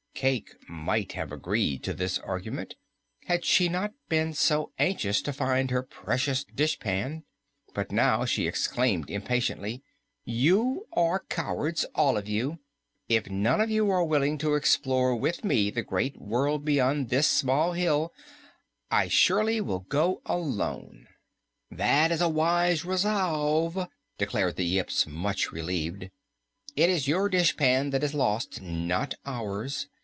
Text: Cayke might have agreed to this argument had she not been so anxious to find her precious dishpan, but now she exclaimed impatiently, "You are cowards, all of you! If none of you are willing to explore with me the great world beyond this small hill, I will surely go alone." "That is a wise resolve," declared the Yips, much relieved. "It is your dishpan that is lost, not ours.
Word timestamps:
Cayke 0.13 0.55
might 0.69 1.13
have 1.13 1.31
agreed 1.31 1.81
to 1.81 1.95
this 1.95 2.19
argument 2.19 2.75
had 3.25 3.43
she 3.43 3.67
not 3.67 3.91
been 4.07 4.33
so 4.35 4.71
anxious 4.77 5.19
to 5.23 5.33
find 5.33 5.71
her 5.71 5.81
precious 5.81 6.43
dishpan, 6.43 7.23
but 7.73 7.91
now 7.91 8.25
she 8.25 8.45
exclaimed 8.47 9.09
impatiently, 9.09 9.81
"You 10.23 10.85
are 10.93 11.23
cowards, 11.27 11.85
all 11.95 12.17
of 12.17 12.29
you! 12.29 12.59
If 13.09 13.31
none 13.31 13.61
of 13.61 13.71
you 13.71 13.89
are 13.89 14.03
willing 14.03 14.37
to 14.39 14.53
explore 14.53 15.15
with 15.15 15.43
me 15.43 15.71
the 15.71 15.81
great 15.81 16.21
world 16.21 16.63
beyond 16.63 17.09
this 17.09 17.27
small 17.27 17.73
hill, 17.73 18.13
I 18.91 19.05
will 19.05 19.09
surely 19.09 19.59
go 19.89 20.21
alone." 20.27 21.07
"That 21.71 22.11
is 22.11 22.21
a 22.21 22.29
wise 22.29 22.85
resolve," 22.85 23.87
declared 24.19 24.55
the 24.57 24.65
Yips, 24.67 25.07
much 25.07 25.51
relieved. 25.51 26.11
"It 26.75 26.91
is 26.91 27.07
your 27.07 27.27
dishpan 27.27 27.89
that 27.89 28.03
is 28.03 28.13
lost, 28.13 28.61
not 28.61 29.15
ours. 29.25 29.87